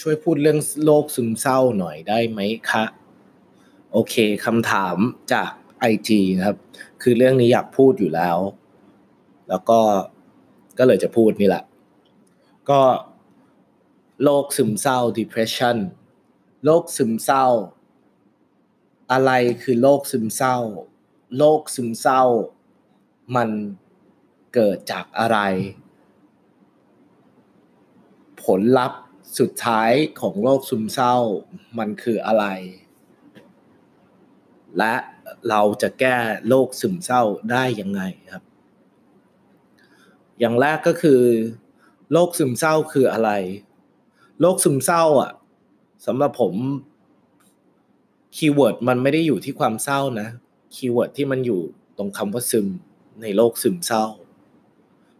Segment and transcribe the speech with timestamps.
[0.00, 2.84] ช่วยพูดเรื่องโรคซึมเศร้าหน่อยได้ไหมคะ
[3.92, 4.14] โอเค
[4.44, 4.96] คำถาม
[5.32, 6.58] จากไอจีนะครับ
[7.02, 8.38] คือเรื่องนี้อยากพูดอยู่แล้ว
[9.48, 9.80] แล้วก็
[10.78, 11.64] ก็เลยจะพูดนี่แหละ
[12.70, 12.80] ก็
[14.22, 15.76] โรคซึมเศร้า depression
[16.64, 17.46] โรคซึมเศร้า
[19.12, 19.30] อะไร
[19.62, 20.56] คือโรคซึมเศร้า
[21.38, 22.22] โรคซึมเศร้า
[23.36, 23.48] มัน
[24.54, 25.38] เกิดจากอะไร
[28.42, 29.00] ผลลัพธ์
[29.38, 31.16] สุดท้ายของโรคซึมเศร้า
[31.78, 32.44] มันคืออะไร
[34.78, 34.94] และ
[35.48, 36.16] เราจะแก้
[36.48, 38.44] โรคซึมเศร้าได้ยังไงครับ
[40.38, 41.20] อย่างแรกก็คือ
[42.12, 43.30] โรคซึมเศร้าคืออะไร
[44.40, 45.32] โรคซึมเศร้าอะ
[46.06, 46.54] สำหรับผม
[48.36, 50.28] keyword มันไม่ได้อยู่ที่ความเศร้านะ
[50.74, 51.60] keyword ที่มันอยู่
[51.98, 52.66] ตรงคำว่าซึม
[53.22, 54.04] ในโรคซึมเศร้า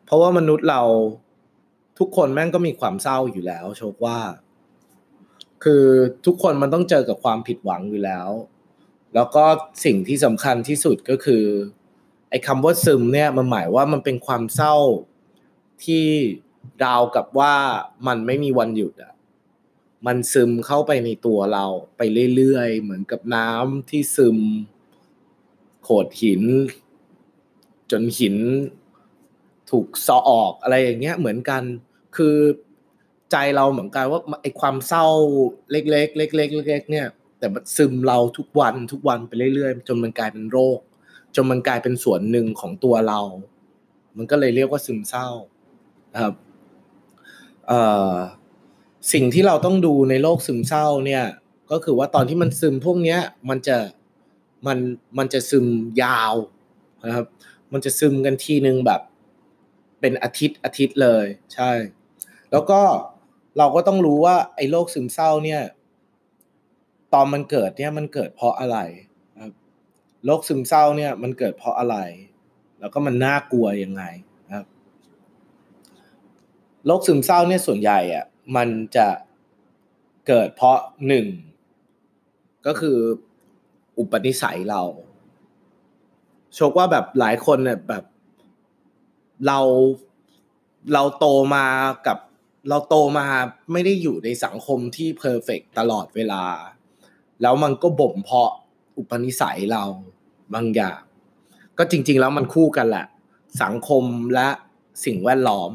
[0.05, 0.83] เพราะว่ามนุษย์เรา
[1.98, 4.18] ทุกคนแม่งก็มีความเศร้าอยู่แล้วโชคว่า
[5.65, 5.84] คือ
[6.26, 8.29] ทุกคนมันต้องเจอกับความผิดหวังอยู่แล้ว
[9.15, 9.45] แล้วก็
[9.84, 11.45] สิ่งที่สำคัญที่สุดก็คือ
[12.30, 14.76] ไอ้คำว่าซึมเนี่ยมันหมายว่ามันเป็นความเศร้า
[15.84, 16.06] ที่
[16.84, 17.54] ราวกับว่า
[18.06, 19.12] มันไม่มีวันหยุดอะ
[20.06, 22.01] มันซึมเข้าไปในตัวเราไป
[22.37, 24.38] เรื่อยๆ เหมือนกับน้ำที่ซึม
[25.82, 26.43] โขดหิน
[27.90, 28.37] จนหิน
[29.71, 31.62] ถูกซอออกอะไรอย่างเงี้ยเหมือนกัน
[32.16, 32.36] คือ
[33.32, 35.06] ใจเราเหมือนกันว่าไอความเศร้า
[35.70, 36.36] เล็กๆเล็กๆ
[36.68, 37.06] เล็กๆเนี่ย
[37.38, 40.78] แต่มันซึมเราทุกวันทุกวันไปเรื่อยๆ จนมันกลายเป็นโรค
[41.34, 43.20] จนมันกลายเป็นส่วนหนึ่งของตัวเรา
[44.16, 45.28] มันก็เลยเรียกว่าซึมเศร้า
[46.14, 46.34] นะครับ
[49.12, 51.24] สิ่งที่เราต้องดูในโรคซึมเศร้าเนี่ย
[51.70, 53.78] ก็คือว่าตอนที่มันซึมพวกเนี้ยมันจะ
[54.66, 54.78] มัน
[55.18, 55.66] มันจะซึม
[56.02, 56.34] ยาว
[57.06, 57.26] นะครับ
[57.72, 59.00] มันจะซึมกันทีนึงแบบ
[60.00, 61.70] เป็นอาทิตย์อาทิตย์เลย ใช่
[62.52, 62.80] แล้วก็
[63.59, 65.62] เราก็ต้องรู้ว่าไอ้โรคซึมเศร้าเนี่ย
[67.12, 68.78] ตอนมันเกิดเนี่ยมันเกิดเพราะอะไร
[70.27, 71.97] โรคซึมเศร้าเนี่ย มันเกิดเพราะอะไร
[72.81, 74.03] แล้วก็มันน่ากลัวยังไง
[76.87, 78.25] โรคซึมเศร้าเนี่ยส่วนใหญ่อะ
[78.56, 79.09] มันจะ
[80.29, 81.27] เกิดเพราะหนึ่ง
[82.67, 82.99] ก็คือ
[83.99, 84.83] อุปนิสัยเรา
[86.55, 88.05] โชคว่าแบบหลายคนเนี่ยแบบ
[89.47, 89.59] เรา
[90.93, 91.67] เราโตมา
[92.06, 92.19] กับ
[92.69, 93.27] เราโตมา
[93.72, 96.44] ไม่ได้อยู่ในสังคมที่เพอร์เฟกตลอดเวลา
[97.43, 98.53] แล้วมันก็บ่มเพาะ
[98.99, 99.84] อุปนิสัยเรา
[100.54, 101.00] บางอย่าง
[101.78, 103.06] ก็จริง ๆ แล้วมันคู่กันแหละ
[103.62, 104.49] สังคมและ
[105.05, 105.72] สิ่งแวดล้อม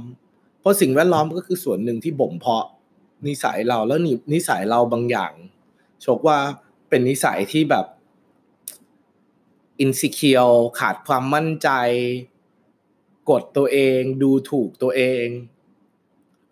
[0.60, 2.66] เพราะสิ่งแวดล้อมก็คือส่วนหนึ่งที่บ่มเพาะ
[3.28, 4.00] นิสัยเราแล้ว
[4.34, 5.34] นิสัยเราบางอย่าง
[6.02, 6.38] โชคว่า
[6.90, 7.86] เป็นนิสัยที่แบบ
[9.80, 10.48] อินสิเคียว
[10.80, 11.70] ขาดความมั่นใจ
[13.30, 15.26] กดตัวเอง ดูถูกตัวเอง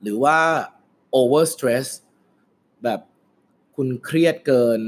[0.02, 0.38] หรือว่า
[1.12, 1.86] โอเวอร์สเตรส
[2.84, 3.00] แบบ
[3.76, 4.80] คุณเครียดเกิน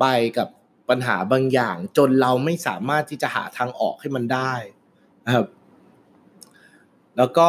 [0.00, 0.04] ไป
[0.38, 0.48] กับ
[0.88, 4.52] ปัญหาบางอย่าง จนเราไม่สามารถที่จะหาทางออกให้มันได้
[5.24, 5.46] นะครับ
[7.16, 7.48] แล้วก็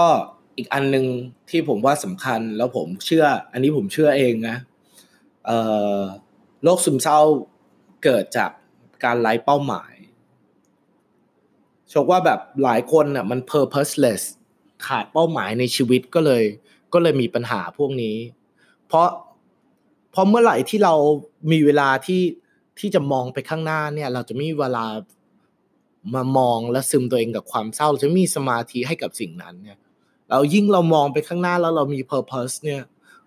[0.57, 1.05] อีกอันหนึ่ง
[1.49, 4.57] ที่ผมว่าสำคัญแล้วผมเชื่อ อันนี้ผมเชื่อเองนะ
[6.63, 7.19] โรคซึมเศร้า
[8.03, 8.51] เกิดจาก
[9.03, 9.93] การไร้เป้าหมาย
[11.93, 14.23] ชกว่าแบบหลายคนอะมัน purposeless
[14.85, 16.43] ขาดเป้าหมายในชีวิตก็เลย
[16.93, 18.17] ก็เลยมีปัญหาพวกนี้
[18.87, 19.07] เพราะ
[20.11, 20.93] เพราะเมื่อไหร่ที่เรา
[21.51, 22.21] มีเวลาที่
[22.79, 24.85] ที่จะมองไปข้างหน้าเนี่ย เราจะมีเวลา
[26.13, 29.77] มามองและซึมตัวเองกับความเศร้าจะมีสมาธิให้กับสิ่งนั้นเนี่ย
[30.29, 32.81] เรายิ่งเรามองไปข้างหน้าแล้วเรามี purpose เนี่ย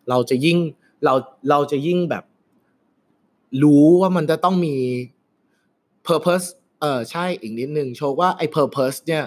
[0.08, 0.58] เราจะยิ่ง
[1.04, 1.14] เรา
[1.50, 2.24] เราจะยิ่งแบบ
[3.62, 4.74] รู้ว่ามันจะต้องมี
[6.06, 6.46] purpose
[6.80, 9.24] เออใช่อีกนิดนึงโชว์ว่าไอ้ purpose เนี่ย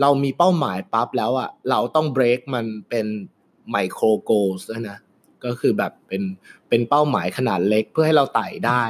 [0.00, 3.06] เรามีเป้าหมายปั๊บแล้วอะเราต้อง break มันเป็น
[3.74, 4.98] micro goals ด้วยนะ
[5.44, 6.22] ก็คือแบบเป็น
[6.68, 8.84] เป็นเป้าหมายขนาดเล็กเพื่อให้เราไต่ได้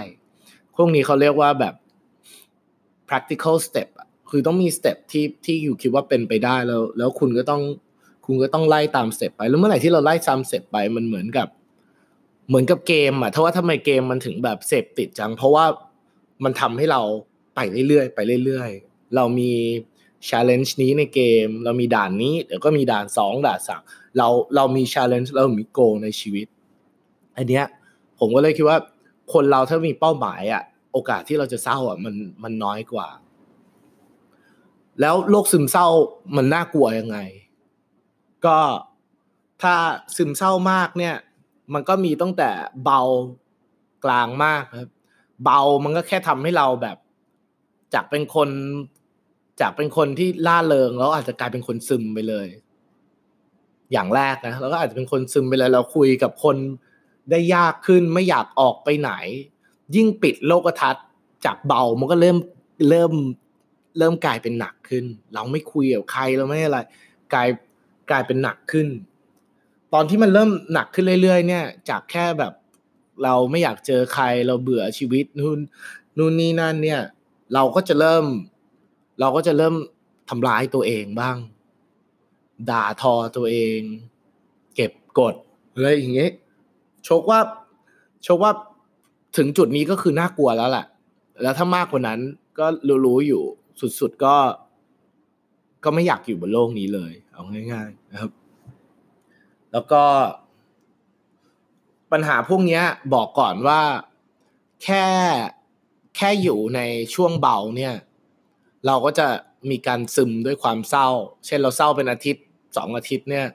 [0.76, 1.74] พวกนี้เขาเรียกว่าแบบ
[3.08, 3.88] practical step
[4.30, 7.62] คือต้องมี step ที่ที่อยู่คิดว่าเป็นไปได้แล้ว แล้วคุณก็ต้อง
[8.26, 11.48] คุณก็ต้องไล่ตาม step ไป แล้วเมื่อไหร่ที่เราไล่ตาม step ไปมันเหมือนกับ
[12.48, 15.64] เหมือนกับเกมอะถ้าว่าทำไมเกมมันถึงแบบเสพติดจัง เพราะว่า
[16.44, 17.00] มันทำให้เรา
[17.54, 19.52] ไปเรื่อยๆไปเรื่อยๆ เรามี
[20.28, 23.82] challenge นี้ในเกม เรามีด่านนี้เดี๋ยวก็มีด่านสองด่านสาม
[24.18, 26.46] เราเรามี challenge เรามี goal ในชีวิต
[27.36, 27.64] อันเนี้ย
[28.18, 28.78] ผมก็เลยคิดว่า
[29.32, 30.62] คนเราถ้ามีเป้าหมายอะ
[30.92, 33.08] โอกาสที่เราจะเศร้าอะมันมันน้อยกว่า
[35.00, 35.86] แล้วโรคซึมเศร้า
[36.36, 37.18] มันน่ากลัวยังไง
[38.46, 38.58] ก็
[39.62, 39.74] ถ้า
[40.16, 41.14] ซึมเศร้ามากเนี่ย
[41.74, 42.50] มันก็มีตั้งแต่
[42.84, 43.02] เบา
[44.04, 44.90] กลางมากครับ
[45.44, 46.96] เบามันก็แค่ทำให้เราแบบ
[47.94, 48.48] จากเป็นคน
[49.60, 52.46] จากเป็นคนที่ล่าเริงแล้วอาจจะกลายเป็นคนซึมไปเลย
[53.92, 56.56] อย่างแรกนะแล้วก็อาจจะเป็นคนซึมไปเลย เราคุยกับคน
[57.30, 59.12] ได้ยากขึ้นไม่อยากออกไปไหน
[59.94, 61.04] ยิ่งปิดโลกทัศน์
[61.44, 62.36] จากเบามันก็เริ่ม
[62.90, 63.12] เริ่ม
[63.98, 65.04] เริ่มกลายเป็นหนักขึ้น
[65.34, 66.78] เราไม่คุยกับใครเราไม่อะไร
[67.34, 67.48] กลาย
[68.10, 68.88] กลายเป็นหนักขึ้น
[69.92, 72.52] ตอนที่มันเริ่มหนักขึ้นเรื่อย ๆ เนี่ย จากแค่แบบ
[73.24, 75.58] เราไม่อยากเจอใครเราเบื่อชีวิตนู่น
[76.18, 77.00] นู่นนี่นั่นเนี่ย
[77.54, 78.24] เราก็จะเริ่ม
[79.20, 79.74] เราก็จะเริ่ม
[80.28, 81.36] ทำร้ายตัวเองบ้าง
[82.70, 83.78] ด่าทอตัวเอง
[84.74, 85.34] เก็บกด
[85.74, 86.32] อะไรอย่างเงี้ย
[87.04, 87.40] โชคว่า
[88.24, 88.52] โชคว่า
[89.36, 90.86] ถึงจุดนี้ก็คือน่ากลัวแล้วแหละ
[91.42, 92.20] แล้วถ้ามากกว่านั้น
[92.58, 92.66] ก็
[93.06, 93.42] รู้ๆอยู่
[94.00, 94.36] สุดๆก็
[95.84, 97.42] ก็ไม่อยากอยู่บนโลกนี้เลย เอา
[97.72, 98.30] ง่ายๆนะครับ
[99.72, 100.02] แล้วก็
[102.12, 102.80] ปัญหาพวกนี้
[103.14, 103.80] บอกก่อนว่า
[104.84, 105.04] แค่
[106.16, 106.80] แค่อยู่ใน
[107.14, 107.94] ช่วงเบาเนี่ย
[108.86, 109.26] เราก็จะ
[109.70, 111.08] มีการซึมด้วยความเศร้า
[111.46, 112.44] เช่นเราเศร้าเป็นอาทิตย์
[112.76, 113.46] สองอาทิตย์เนี่ย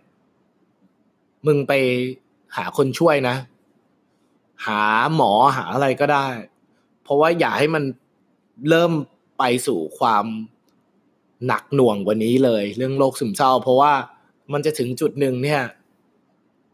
[1.48, 1.74] มึงไป
[2.56, 3.36] หาคนช่วยนะ
[4.66, 4.82] หา
[5.16, 6.28] หมอหาอะไรก็ได้
[7.04, 7.84] เพราะว่าอย่าให้มัน
[8.70, 8.92] เริ่ม
[9.40, 10.26] ไปสู่ความ
[11.48, 13.94] หนักหน่วงกว่านี้เลย เรื่องโรคซึมเศร้า เพราะว่า
[14.54, 15.62] มันจะถึงจุดหนึ่งเนี่ย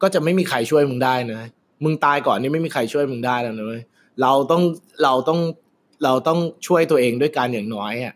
[0.01, 1.41] ก็จะไม่มีใครช่วยมึงได้นะ
[1.83, 3.83] มึงตายก่อนนี่ไม่มีใครช่วยมึงได้แล้วนะเว้ย
[4.21, 4.63] เราต้อง
[5.03, 5.39] เราต้อง
[6.03, 8.13] เราต้องช่วยตัวเองด้วยการอย่างน้อยอะ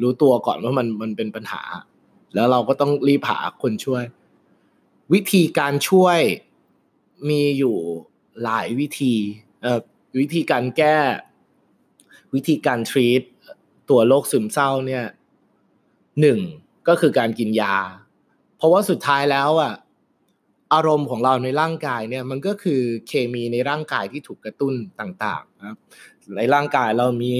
[0.00, 1.62] รู้ตัวก่อนว่ามันมันเป็นปัญหา
[2.34, 4.04] แล้วเราก็ต้องรีบหาคนช่วย
[5.14, 6.20] วิธีการช่วย
[7.28, 7.76] มีอยู่
[8.42, 9.14] หลายวิธี
[9.62, 9.80] เอ่อ
[10.20, 10.96] วิธีการแก้
[12.34, 13.22] วิธีการทรีต
[13.90, 15.04] ตัวโรคซึมเศร้าเนี่ย
[16.20, 16.40] หนึ่ง
[16.88, 17.76] ก็คือการกินยา
[18.56, 19.74] เพราะว่าสุดท้ายแล้วอะ
[20.74, 25.76] อารมณ์ของเราในร่างกายเนี่ยมันก็คือเคมีในร่างกายที่ถูกกระตุ้นต่างๆนะครับ
[26.36, 27.32] ในร่างกายเรามี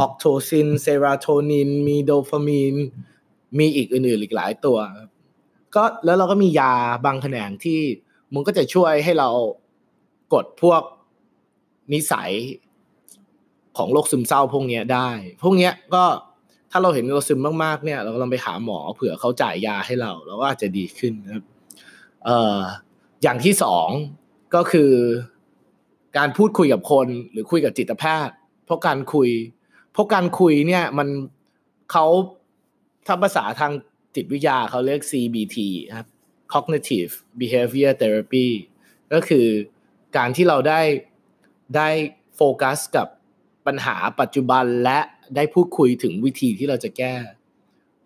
[0.00, 2.74] ออกโทซิน เซราโทนิน มีโดฟามีน
[3.58, 4.78] มีอีกอื่นๆอีกหลายตัว
[5.74, 6.72] ก็แล้วเราก็มียา
[7.04, 7.80] บางแขนงที่
[8.34, 9.28] มันก็จะช่วยให้เรา
[10.32, 10.82] กดพวก
[11.92, 12.32] นิสัย
[13.76, 15.08] ของโรคซึมเศร้าพวกนี้ได้
[15.42, 16.04] พวกนี้ก็
[16.70, 21.44] ถ้าเราเห็นเราซึมมากๆเนี่ย เราก็ลองไปหาหมอเผื่อเขาจ่ายยาให้เรา เราก็อาจจะดีขึ้นนะครับ
[22.24, 22.60] เอ่อ
[23.22, 23.88] อย่างที่สอง
[24.54, 24.92] ก็คือ
[26.18, 29.28] การพูดคุยกับคนหรือคุยกับจิตแพทย์ เพราะการคุย
[29.92, 31.08] เพราะการคุยเนี่ยมัน
[31.90, 32.06] เขา
[33.06, 33.72] ถ้าภาษาทาง
[34.14, 35.56] จิตวิทยาเขาเรียก CBT
[35.98, 36.08] ครับ
[36.54, 38.48] cognitive behavior therapy
[39.12, 39.46] ก็คือ
[40.16, 40.80] การที่เราได้
[41.76, 41.88] ได้
[42.36, 43.08] โฟกัสกับ
[43.66, 44.98] ปัญหาปัจจุบันและ
[45.36, 47.14] ได้พูดคุยถึงวิธีที่เราจะแก้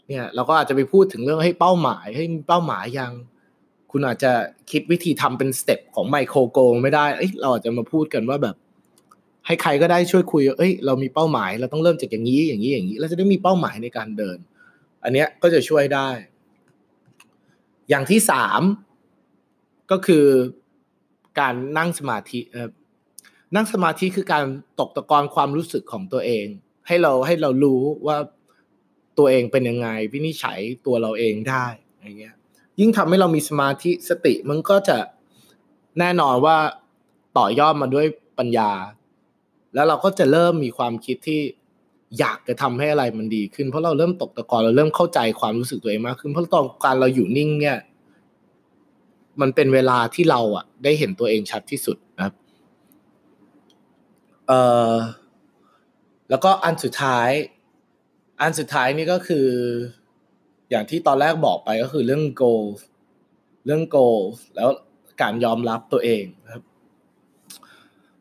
[0.09, 3.13] เนี่ยเราก็อาจจะไปพูดถึงเรื่องให้เป้าหมายให้เป้าหมายยัง
[3.91, 4.33] คุณอาจจะ
[4.71, 8.57] คิดวิธีทำเป็น step ของ micro goal ไม่ได้ เราอาจจะมาพูดกันว่าแบบ
[9.47, 14.39] ให้ใครก็ได้ช่วยคุยเอ้ยเรามีเป้าหมายเราต้องเริ่มจากอย่างนี้อย่างนี้อย่างนี้เราจะได้มีเป้าหมายในการเดิน
[15.05, 16.09] อันเนี้ยก็จะช่วยได้
[17.89, 18.63] อย่างที่สาม
[19.91, 20.27] ก็คือ
[21.41, 22.41] การนั่งสมาธิ
[23.57, 24.45] นั่งสมาธิคือการ
[24.81, 26.47] ตกตะกอนความรู้สึกของตัวเอง
[26.87, 28.17] ให้เราให้เรารู้ว่า
[29.19, 31.67] ตัวเองเป็นยังไง วินิจฉัยตัวเราเองได้
[32.03, 32.35] อย่างเงี้ย
[32.81, 34.99] ยิ่งทำให้เรามีสมาธิสติมันก็จะ
[35.99, 36.57] แน่นอนว่า
[37.39, 38.07] ต่อยอดมาด้วย
[38.39, 38.71] ปัญญา
[39.75, 41.41] แล้วเราก็จะเริ่มมีความคิดที่
[42.19, 47.79] อยากจะทำให้อะไรมันดีขึ้น เพราะเราเริ่มตกตะกอนเราเริ่มเข้าใจความรู้สึกตัวเองมากขึ้น เพราะตอนการเราอยู่นิ่งเนี่ย
[49.41, 52.35] มันเป็นเวลาที่เราอะ ได้เห็นตัวเองชัดที่สุดนะครับ
[54.47, 54.95] เอ่อ
[56.31, 57.31] แล้วก็อันสุดท้าย
[58.41, 59.47] อันสุดท้ายนี่ก็คือ
[60.71, 62.65] อย่างที่ตอนแรกบอกไปก็คือเรื่อง goal
[63.67, 64.21] เรื่อง goal
[64.57, 64.69] แล้ว
[65.23, 66.63] การยอมรับตัวเองครับ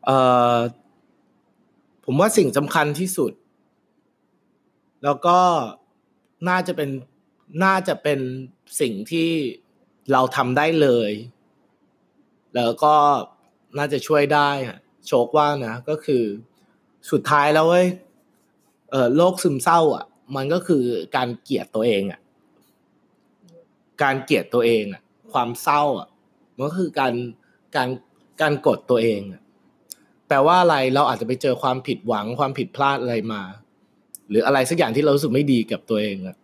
[0.04, 0.18] เอ่
[0.54, 0.56] อ
[2.04, 3.32] ผมว่าสิ่งสำคัญที่สุด
[5.04, 5.38] แล้วก็
[6.48, 6.90] น่าจะเป็น
[7.64, 8.20] น่าจะเป็น
[8.80, 9.30] สิ่งที่
[10.12, 11.10] เราทำได้เลย
[12.56, 12.94] แล้วก็
[13.78, 14.50] น่าจะช่วยได้
[15.06, 16.22] โชคว่านะ ก็คือ
[17.10, 17.86] สุดท้ายแล้วเว้ย
[18.90, 20.04] เออโรคซึมเศร้า อะ
[20.36, 20.82] มันก็คือ
[21.16, 22.20] การเกลียดตัวเองอะ
[24.02, 26.08] การเกลียดตัวเองอะ ความเศร้า อะ
[26.56, 27.14] มันก็คือการ
[27.76, 27.88] การ
[28.40, 29.42] การกดตัวเองอะ
[30.38, 33.42] ลว่าอะไรเราอาจจะไปเจอความผิดหวังความผิดพลาดอะไรมา
[34.28, 36.36] หรืออะไรสักอย่างที่เราสึกไม่ดีกับตัวเองอะ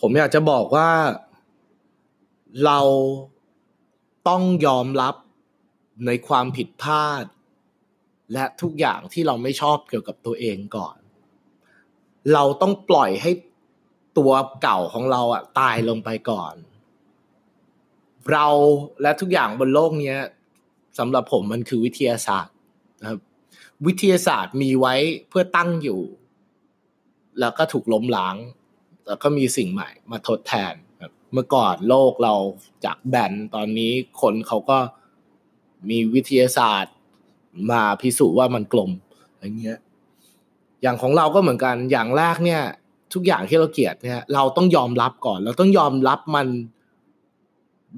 [0.00, 0.90] ผมอยากจะบอกว่า
[2.66, 2.80] เรา
[4.28, 5.14] ต้องยอมรับ
[6.06, 7.24] ในความผิดพลาด
[8.32, 10.96] และทุกอย่างที่เราไม่ชอบเกี่ยวกับตัวเองก่อน
[12.34, 13.30] เราต้องปล่อยให้
[14.18, 16.54] ตัวเก่าของเราอะตายลงไปก่อน
[18.32, 18.46] เรา
[19.02, 20.16] และทุกอย่างบนโลกนี้
[20.98, 22.54] สำหรับผมมันคือวิทยาศาสตร์
[23.00, 23.20] นะครับ
[23.86, 24.94] วิทยาศาสตร์มีไว้
[25.28, 26.00] เพื่อตั้งอยู่
[27.40, 28.36] แล้วก็ถูกล้มล้าง
[29.08, 30.74] แล้วก็มีสิ่งใหม่มาทดแทน
[31.32, 32.34] เมื่อก่อนโลกเรา
[32.84, 34.78] จากแบนตอนนี้คนเขาก็
[35.90, 36.94] มีวิทยาศาสตร์
[37.70, 38.90] มาพิสูจน์ว่ามันกลม
[39.38, 39.78] อย่างเงี้ย
[40.82, 42.62] อย่างของเราก็เหมือนกันอย่างแรกเนี่ย
[43.14, 46.46] ทุกอย่างที่เราเกลียดเนี่ย เราต้องยอมรับก่อน เราต้องยอมรับมัน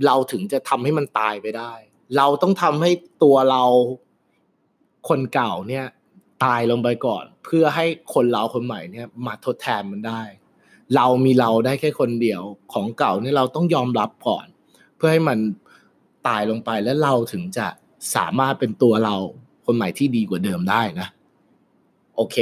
[0.07, 1.73] เราถึงจะทำให้มันตายไปได้
[2.17, 2.91] เราต้องทำให้
[3.23, 3.62] ตัวเรา
[5.09, 5.87] คนเก่าเนี่ย
[6.45, 10.23] ตายลงไปก่อน เพื่อให้คนเราคนใหม่เนี่ย มาทดแทนมันได้
[10.97, 14.47] เรามีเราได้แค่คนเดียวของเก่าเนี่ยเราต้องยอมรับก่อน
[14.97, 15.38] เพื่อให้มัน
[16.27, 17.67] ตายลงไปแล้วเราถึงจะ
[18.15, 19.17] สามารถเป็นตัวเรา
[19.65, 21.09] คนใหม่ที่ดีกว่าเดิมได้นะ
[22.17, 22.37] โอเค